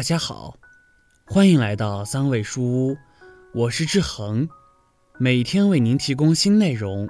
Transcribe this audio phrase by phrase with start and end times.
[0.00, 0.56] 大家好，
[1.26, 2.96] 欢迎来到三味书屋，
[3.52, 4.48] 我是志恒，
[5.18, 7.06] 每天为您提供新内容，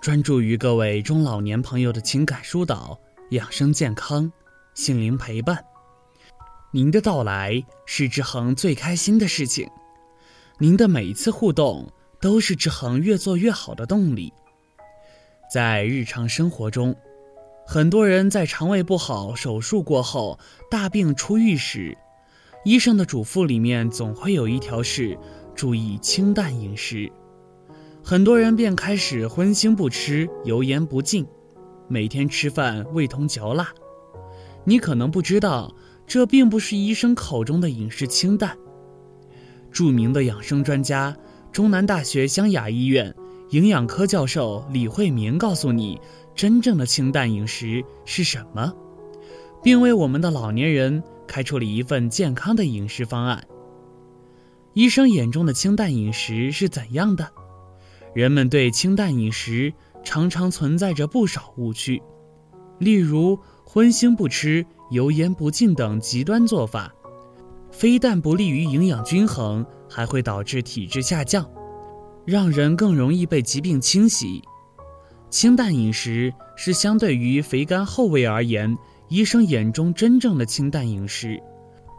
[0.00, 2.96] 专注于各位中老年朋友的情感疏导、
[3.30, 4.30] 养生健康、
[4.72, 5.64] 心灵陪伴。
[6.70, 9.68] 您的到来是志恒最开心的事情，
[10.58, 14.32] 您的每一次互动都是志恒越做越好的动力。
[15.52, 16.94] 在日常生活中。
[17.64, 21.96] 很多人在肠胃不好、手术过后大病初愈时，
[22.64, 25.18] 医生的嘱咐里面总会有一条是
[25.54, 27.10] 注意清淡饮食。
[28.04, 31.26] 很多人便开始荤腥不吃、油盐不进，
[31.88, 33.68] 每天吃饭味同嚼蜡。
[34.64, 35.74] 你可能不知道，
[36.06, 38.56] 这并不是医生口中的饮食清淡。
[39.72, 41.16] 著名的养生专家、
[41.50, 43.12] 中南大学湘雅医院
[43.50, 46.00] 营养科教授李慧明告诉你。
[46.34, 48.72] 真正的清淡饮食是什么？
[49.62, 53.46] 并为我们的老年人开出了一份健康的饮食方案。
[54.74, 57.30] 医生眼中的清淡饮食是怎样的？
[58.14, 62.02] 人们对清淡饮食常常存在着不少误区，
[62.78, 66.92] 例如荤腥不吃、油盐不进等极端做法，
[67.70, 71.48] 非但不利于营养均衡，还会导致体质下降，
[72.24, 74.42] 让人更容易被疾病侵袭。
[75.30, 78.76] 清淡饮食是相对于肥甘厚味而言，
[79.12, 81.38] 医生眼中真正的清淡饮食，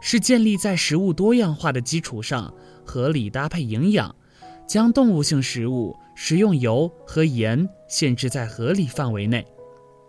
[0.00, 2.52] 是建立在食物多样化的基础上，
[2.84, 4.12] 合理搭配营养，
[4.66, 9.46] 将动物性食物食用油和盐限制在合理范围内，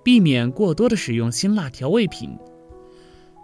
[0.03, 2.36] 避免过多的使用辛辣调味品。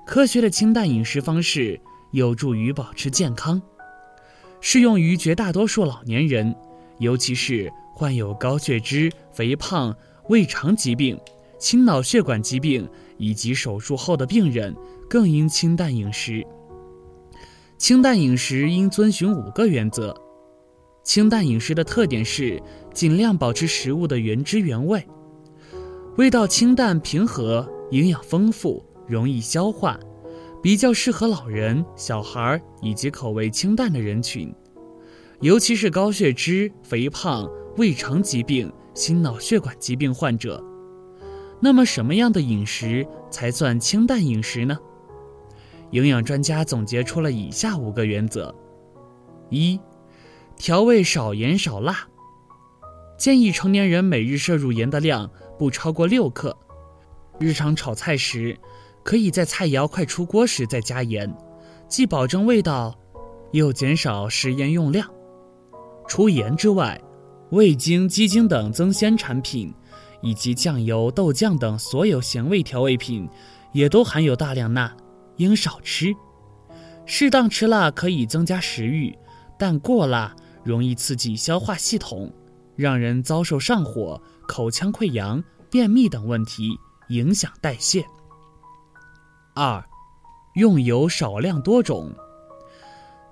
[0.07, 1.79] 科学的清淡饮食方式
[2.13, 3.61] 有助于保持健康，
[4.59, 6.55] 适用于绝大多数老年人，
[6.97, 7.71] 尤其是。
[7.93, 9.95] 患有高血脂、肥胖、
[10.29, 11.19] 胃肠疾病、
[11.59, 12.89] 心脑血管疾病
[13.21, 14.75] 以及手术后的病人
[15.07, 16.43] 更应清淡饮食。
[17.77, 20.15] 清淡饮食应遵循五个原则。
[21.03, 22.61] 清淡饮食的特点是
[22.93, 25.07] 尽量保持食物的原汁原味，
[26.17, 29.99] 味道清淡平和，营养丰富，容易消化，
[30.61, 34.53] 比较适合老人、小孩以及口味清淡的人群，
[35.41, 37.47] 尤其是高血脂、肥胖。
[37.77, 40.61] 胃肠疾病、心脑血管疾病患者，
[41.61, 44.77] 那么什么样的饮食才算清淡饮食呢？
[45.91, 48.53] 营养专家总结出了以下五个原则：
[49.49, 49.79] 一、
[50.55, 52.07] 调味少盐少辣，
[53.17, 55.29] 建议成年人每日摄入盐的量
[55.59, 56.57] 不超过六克。
[57.39, 58.57] 日常炒菜时，
[59.03, 61.31] 可以在菜肴快出锅时再加盐，
[61.87, 62.97] 既保证味道，
[63.51, 65.07] 又减少食盐用量。
[66.07, 66.99] 除盐之外，
[67.51, 69.73] 味精、鸡精等增鲜产品，
[70.21, 73.27] 以及酱油、豆酱等所有咸味调味品，
[73.73, 74.95] 也都含有大量钠，
[75.37, 76.15] 应少吃。
[77.05, 79.17] 适当吃辣可以增加食欲，
[79.57, 82.31] 但过辣容易刺激消化系统，
[82.75, 86.69] 让人遭受上火、口腔溃疡、便秘等问题，
[87.09, 88.05] 影响代谢。
[89.55, 89.83] 二，
[90.55, 92.13] 用油少量多种，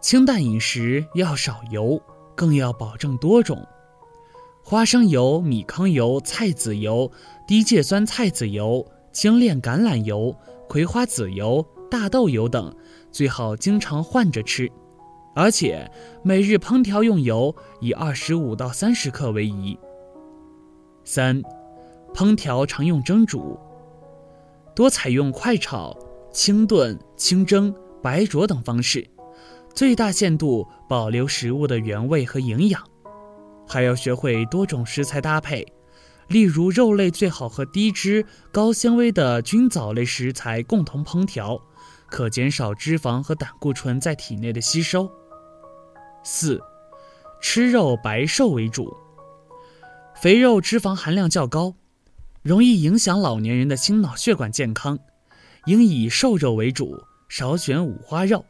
[0.02, 2.02] 清淡饮食要少油，
[2.36, 3.66] 更要保证多种。
[4.70, 7.12] 花生油、米糠油、菜籽油、
[7.48, 10.36] 低芥酸菜籽油、精炼橄榄油、
[10.68, 12.72] 葵花籽油、大豆油等，
[13.12, 14.72] 最好经常换着吃，
[15.34, 15.90] 而且
[16.22, 19.76] 每日烹调用油以二十五到三十克为宜。
[21.04, 21.42] 三，
[22.14, 23.58] 烹调常用蒸煮，
[24.76, 25.98] 多采用快炒、
[26.32, 29.10] 清炖、清蒸、白灼等方式，
[29.74, 32.80] 最大限度保留食物的原味和营养。
[33.70, 35.64] 还要学会多种食材搭配，
[36.28, 41.62] 例如肉类最好和低脂、高纤维的菌藻类食材共同烹调，
[42.08, 45.08] 可减少脂肪和胆固醇在体内的吸收。
[46.24, 46.60] 四，
[47.40, 48.92] 吃肉白瘦为主，
[50.16, 51.76] 肥肉脂肪含量较高，
[52.42, 54.98] 容易影响老年人的心脑血管健康，
[55.68, 58.44] 应以瘦肉为主，少选五花肉。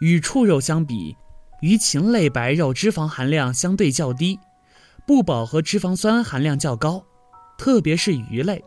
[0.00, 1.16] 与畜肉相比。
[1.62, 4.40] 鱼禽类白肉脂肪含量相对较低，
[5.06, 7.04] 不饱和脂肪酸含量较高，
[7.56, 8.64] 特别是鱼类，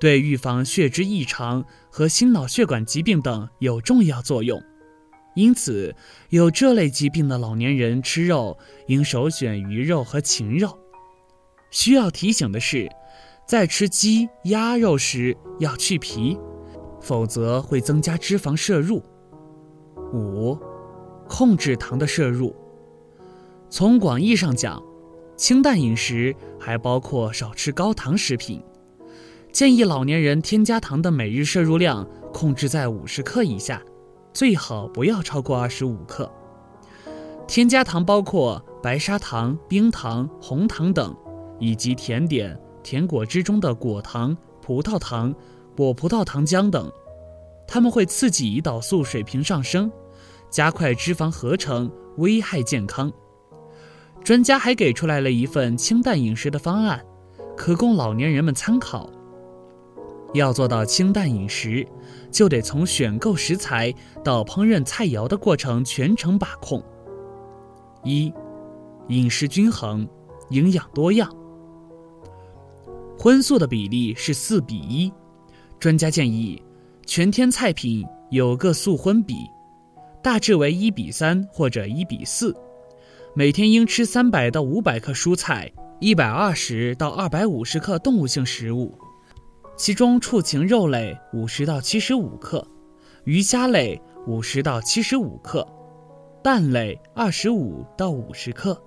[0.00, 4.62] 对预防血脂异常和心脑血管疾病等有重要作用。
[5.34, 5.94] 因此，
[6.30, 8.56] 有这类疾病的老年人吃肉
[8.86, 10.78] 应首选鱼肉和禽肉。
[11.70, 12.88] 需要提醒的是，
[13.46, 16.38] 在吃鸡、鸭肉时要去皮，
[16.98, 19.02] 否则会增加脂肪摄入。
[20.14, 20.58] 五。
[21.34, 22.54] 控制糖的摄入。
[23.70, 24.82] 从广义上讲，
[25.34, 28.62] 清淡饮食还包括少吃高糖食品。
[29.50, 33.82] 建议老年人添加糖的每日摄入量控制在五十克以下，
[34.34, 36.30] 最好不要超过二十五克。
[37.48, 41.16] 添加糖包括白砂糖、冰糖、红糖等，
[41.58, 45.34] 以及甜点、甜果汁中的果糖、葡萄糖、
[45.74, 46.92] 果葡萄糖浆等，
[47.66, 49.90] 它们会刺激胰岛素水平上升，
[50.52, 53.10] 加快脂肪合成，危害健康。
[54.22, 57.02] 专家还给出来了一份清淡饮食的方案，
[57.56, 59.10] 可供老年人们参考。
[60.34, 61.86] 要做到清淡饮食，
[62.30, 66.82] 就得从选购食材到烹饪菜肴的过程全程把控。
[68.04, 68.32] 一，
[69.08, 70.06] 饮食均衡，
[70.50, 71.34] 营养多样。
[73.18, 75.10] 荤素的比例是四比一，
[75.78, 76.62] 专家建议
[77.06, 79.34] 全天菜品有个素荤比，
[80.22, 82.54] 大致为一比三或者一比四。
[83.34, 88.96] 每天应吃三百到五百克蔬菜，一百二十到二百五十克动物性食物，
[89.76, 92.66] 其中畜禽肉类五十到七十五克，
[93.24, 95.66] 鱼虾类五十到七十五克。
[96.42, 98.80] 蛋类二十五到五十克，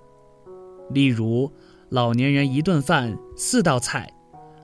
[0.90, 1.50] 例如
[1.88, 4.12] 老年人一顿饭四道菜，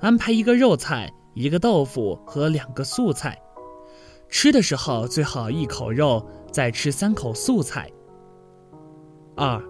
[0.01, 3.39] 安排一个肉菜、一个豆腐和两个素菜。
[4.29, 7.91] 吃的时候最好一口肉，再吃三口素菜。
[9.35, 9.61] 二，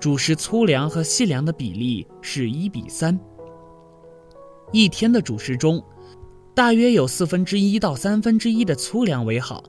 [0.00, 3.18] 主食粗粮和细粮的比例是一比三。
[4.72, 5.82] 一天的主食中，
[6.54, 9.62] 大约有四分之一到三分之一的粗粮为好。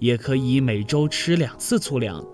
[0.00, 2.24] 也可以每周吃两次粗粮，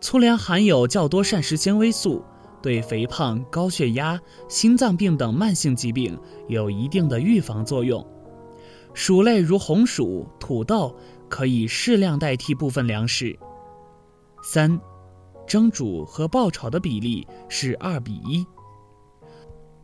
[0.00, 2.22] 粗粮含有较多膳食纤维素，
[2.62, 8.06] 对肥胖、高血压、心脏病等慢性疾病有一定的预防作用。
[8.94, 10.94] 薯类如红薯、土豆
[11.32, 13.34] 可以适量代替部分粮食。
[14.42, 14.78] 三，
[15.46, 18.46] 蒸煮和爆炒的比例是二比一。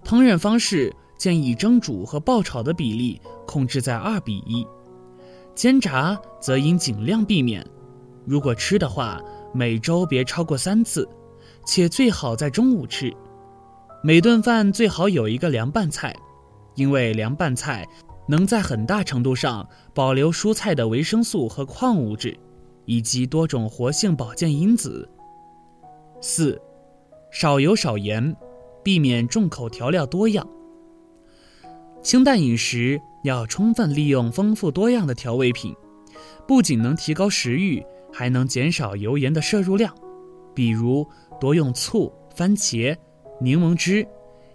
[0.05, 4.67] 烹饪方式建议蒸煮和爆炒的比例控制在二比一。
[5.55, 7.67] 煎炸则应尽量避免，
[8.27, 9.19] 如果吃的话，
[9.55, 11.09] 每周别超过三次，
[11.65, 13.11] 且最好在中午吃。
[14.05, 16.15] 每顿饭最好有一个凉拌菜，
[16.75, 17.89] 因为凉拌菜
[18.29, 22.39] 能在很大程度上保留蔬菜的维生素和矿物质，
[22.85, 25.09] 以及多种活性保健因子。
[26.21, 26.61] 四，
[27.31, 28.37] 少油少盐，
[28.85, 30.47] 避免重口调料多样。
[32.03, 35.75] 清淡饮食要充分利用丰富多样的调味品，
[36.47, 37.83] 不仅能提高食欲，
[38.13, 39.93] 还能减少油盐的摄入量。
[40.55, 41.07] 比如
[41.41, 42.97] 多用醋、番茄、
[43.41, 44.07] 柠檬汁，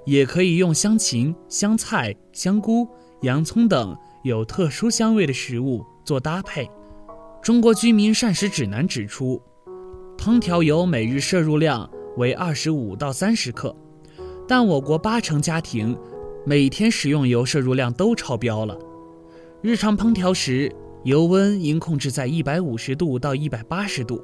[0.06, 2.88] 也可以用香芹、香菜、香菇、
[3.24, 6.70] 洋葱等有特殊香味的食物做搭配。
[7.42, 9.42] 中国居民膳食指南指出，
[10.18, 13.74] 烹调油每日摄入量为二十五到三十克，
[14.46, 15.98] 但我国八成家庭。
[16.46, 18.78] 每天食用油摄入量都超标了。
[19.62, 20.70] 日常烹调时，
[21.06, 24.22] 油温应控制在一百五十度到一百八十度。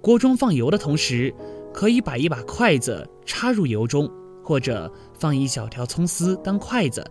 [0.00, 1.32] 锅中放油的同时，
[1.72, 4.10] 可以把一把筷子插入油中，
[4.42, 7.08] 或者放一小条葱丝当筷子。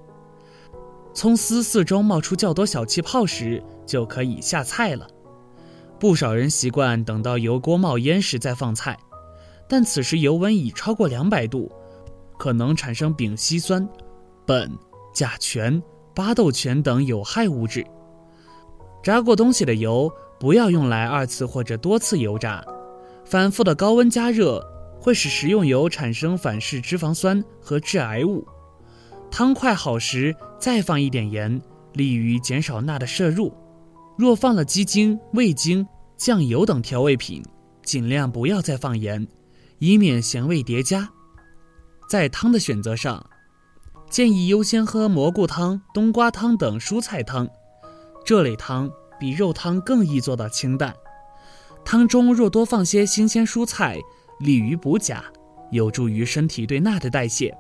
[1.18, 5.08] 葱丝四周冒出较多小气泡时，就可以下菜了。
[6.00, 8.96] 不少人习惯等到油锅冒烟时再放菜，
[9.68, 11.72] 但此时油温已超过两百度，
[12.38, 13.90] 可能产生丙烯酸。
[14.46, 14.70] 苯、
[15.12, 15.82] 甲醛、
[16.14, 17.84] 巴豆醛等有害物质。
[19.02, 22.64] 炸过东西的油不要用来二次或者多次油炸，
[23.26, 24.64] 反复的高温加热
[25.02, 28.48] 会使食用油产生反式脂肪酸和致癌物。
[29.32, 31.62] 汤快好时再放一点盐，
[31.94, 33.54] 利于减少钠的摄入。
[34.18, 37.44] 若放了鸡精、味精、酱油等调味品，
[37.84, 39.28] 尽量不要再放盐，
[39.80, 41.08] 以免咸味叠加。
[42.10, 43.26] 在汤的选择上。
[44.10, 47.46] 建议优先喝蘑菇汤、冬瓜汤等蔬菜汤，
[48.24, 50.96] 这类汤比肉汤更易做到清淡。
[51.84, 54.00] 汤中若多放些新鲜蔬菜，
[54.40, 55.26] 利于补钾，
[55.72, 57.54] 有助于身体对钠的代谢。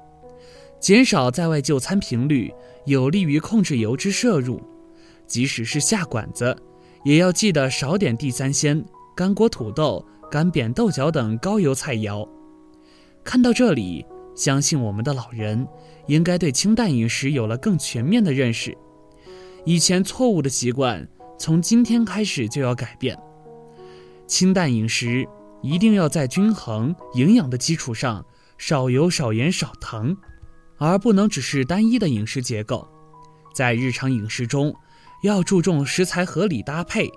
[0.79, 2.53] 减少在外就餐频率，
[2.85, 4.61] 有利于控制油脂摄入。
[5.25, 6.55] 即使是下馆子，
[7.03, 8.83] 也要记得少点地三鲜、
[9.15, 12.27] 干锅土豆、干煸豆角等高油菜肴。
[13.23, 14.05] 看到这里。
[14.35, 15.67] 相信我们的老人
[16.05, 18.77] 应该对清淡饮食有了更全面的认识。
[19.65, 21.07] 以前错误的习惯，
[21.39, 23.17] 从今天开始就要改变。
[24.27, 25.27] 清淡饮食
[25.63, 28.23] 一定要在均衡营养的基础上，
[28.59, 30.15] 少油、少盐、少糖，
[30.77, 32.87] 而不能只是单一的饮食结构。
[33.53, 34.75] 在日常饮食中，
[35.23, 37.07] 要注重食材合理搭配，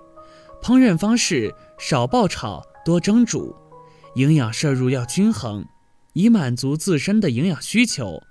[0.61, 3.55] 烹饪方式少爆炒多蒸煮，
[4.15, 5.65] 营养摄入要均衡。
[6.13, 8.21] 以满足自身的营养需求，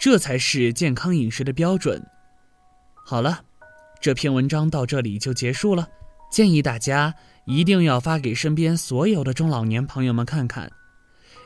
[0.00, 2.04] 这才是健康饮食的标准。
[3.06, 3.44] 好了，
[4.00, 5.86] 这篇文章到这里就结束了，
[6.32, 7.14] 建议大家
[7.46, 10.72] 一定要发给身边所有的中老年朋友们看看，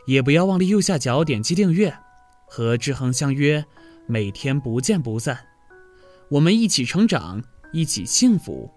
[0.07, 1.95] 也不要忘了右下角点击订阅，
[2.57, 3.65] 和志恒相约，
[4.07, 5.37] 每天不见不散。
[6.31, 7.43] 我们一起成长，
[7.73, 8.71] 一起幸福。